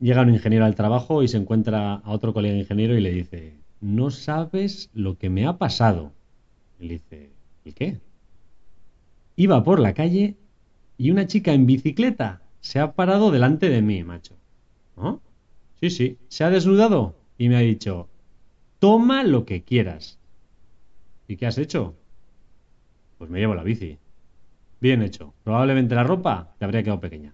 [0.00, 3.52] llega un ingeniero al trabajo y se encuentra a otro colega ingeniero y le dice,
[3.82, 6.14] no sabes lo que me ha pasado.
[6.80, 7.28] Le dice,
[7.66, 8.00] ¿y qué?
[9.36, 10.38] Iba por la calle
[10.96, 14.34] y una chica en bicicleta se ha parado delante de mí, macho.
[14.96, 15.20] ¿No?
[15.80, 18.08] Sí, sí, se ha desnudado y me ha dicho,
[18.78, 20.18] toma lo que quieras.
[21.28, 21.94] ¿Y qué has hecho?
[23.18, 23.98] Pues me llevo la bici.
[24.82, 25.32] Bien hecho.
[25.44, 27.32] Probablemente la ropa te habría quedado pequeña.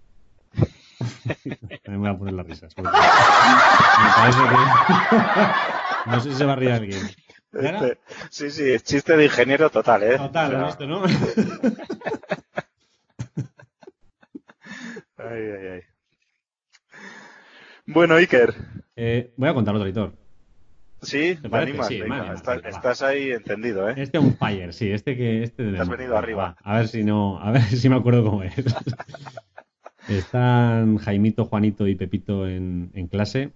[1.86, 6.10] Me voy a poner porque Me parece que...
[6.10, 7.00] No sé si se va a reír alguien.
[7.54, 10.18] Este- sí, sí, es chiste de ingeniero total, ¿eh?
[10.18, 11.02] Total, O ¿lo sea, visto, no?
[15.16, 15.80] ay, ay, ay.
[17.86, 18.54] Bueno, Iker,
[18.94, 20.17] Eh, voy a contar otro editor.
[21.02, 21.70] Sí, ¿Te me parece?
[21.70, 22.76] animas, Sí, me venga, animas, estás, venga, va.
[22.76, 23.94] estás ahí entendido, ¿eh?
[23.96, 26.56] Este on fire, sí, este que este de Te has venido arriba.
[26.64, 28.54] Va, A ver si no, a ver si me acuerdo cómo es.
[30.08, 33.52] Están Jaimito, Juanito y Pepito en, en clase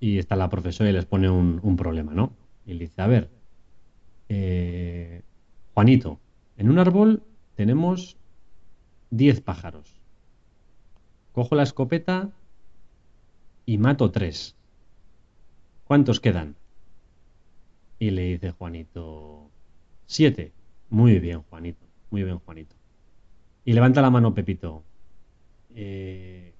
[0.00, 2.32] y está la profesora y les pone un, un problema, ¿no?
[2.66, 3.30] Y le dice, a ver,
[4.28, 5.22] eh,
[5.74, 6.18] Juanito,
[6.56, 7.22] en un árbol
[7.54, 8.16] tenemos
[9.10, 10.00] 10 pájaros.
[11.32, 12.30] Cojo la escopeta
[13.66, 14.55] y mato tres.
[15.86, 16.56] ¿Cuántos quedan?
[18.00, 19.50] Y le dice Juanito,
[20.06, 20.52] siete.
[20.90, 21.86] Muy bien, Juanito.
[22.10, 22.74] Muy bien, Juanito.
[23.64, 24.82] Y levanta la mano Pepito.
[25.74, 26.54] "Eh,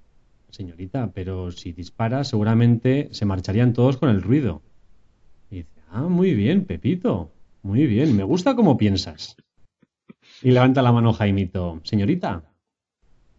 [0.50, 4.62] señorita, pero si dispara seguramente se marcharían todos con el ruido.
[5.50, 7.32] Y dice, ah, muy bien, Pepito.
[7.62, 9.36] Muy bien, me gusta cómo piensas.
[10.40, 11.80] Y levanta la mano Jaimito.
[11.82, 12.44] Señorita.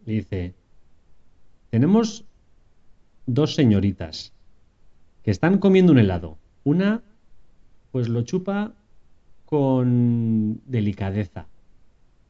[0.04, 0.54] Le dice,
[1.70, 2.26] tenemos
[3.26, 4.34] dos señoritas
[5.28, 6.38] que están comiendo un helado.
[6.64, 7.02] Una,
[7.92, 8.72] pues lo chupa
[9.44, 11.48] con delicadeza.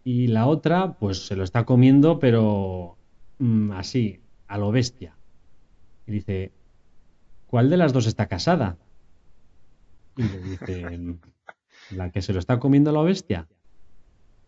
[0.02, 2.96] Y la otra, pues se lo está comiendo, pero
[3.38, 4.18] mm, así,
[4.48, 5.14] a lo bestia.
[6.08, 6.50] Y dice,
[7.46, 8.78] ¿cuál de las dos está casada?
[10.16, 10.98] Y le dice,
[11.92, 13.46] la que se lo está comiendo a lo bestia.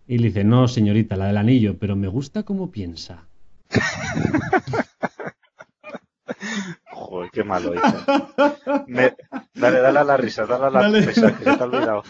[0.09, 3.29] Y le dice, no, señorita, la del anillo, pero me gusta cómo piensa.
[7.33, 7.73] Qué malo.
[8.87, 9.15] Me-
[9.55, 11.01] Dale, dale a la risa, dale a la Dale.
[11.03, 12.03] risa, que se te ha olvidado.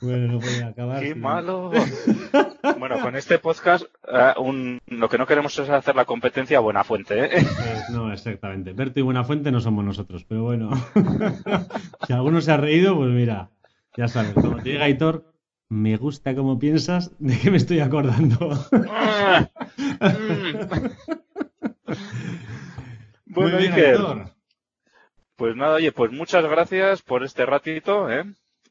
[0.00, 1.00] Bueno, no puede acabar.
[1.02, 1.70] ¡Qué malo!
[2.78, 6.60] Bueno, con este podcast eh, un- lo que no queremos es hacer la competencia a
[6.60, 7.30] buena fuente, ¿eh?
[7.32, 8.72] Pues no, exactamente.
[8.72, 10.70] Berto y Buenafuente no somos nosotros, pero bueno.
[12.06, 13.50] si alguno se ha reído, pues mira,
[13.96, 15.31] ya sabes, como te diga Aitor,
[15.72, 18.38] me gusta cómo piensas, ¿de qué me estoy acordando?
[23.24, 23.98] bueno, Muy bien, Iker,
[25.36, 28.24] pues nada, oye, pues muchas gracias por este ratito, ¿eh?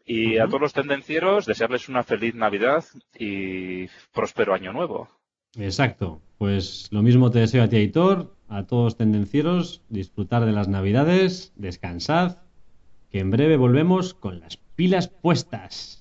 [0.06, 2.86] Y a todos los tendencieros, desearles una feliz Navidad
[3.18, 5.10] y próspero año nuevo.
[5.56, 6.22] Exacto.
[6.38, 11.54] Pues lo mismo te deseo a ti, Aitor, a todos tendencieros, disfrutar de las Navidades,
[11.56, 12.38] descansad,
[13.12, 16.01] que en breve volvemos con las pilas puestas.